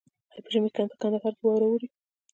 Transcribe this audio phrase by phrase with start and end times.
[0.31, 1.87] آیا په ژمي کې په کندهار کې واوره اوري؟